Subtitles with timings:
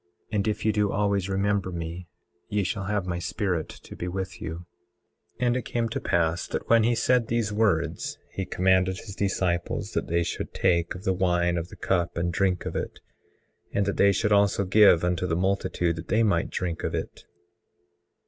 [0.31, 2.07] And if ye do always remember me
[2.49, 4.65] ye shall have my Spirit to be with you.
[5.39, 9.15] 18:8 And it came to pass that when he said these words, he commanded his
[9.15, 12.99] disciples that they should take of the wine of the cup and drink of it,
[13.73, 17.25] and that they should also give unto the multitude that they might drink of it.